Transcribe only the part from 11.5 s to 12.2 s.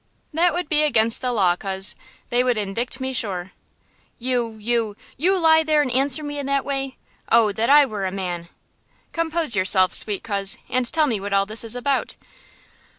is about!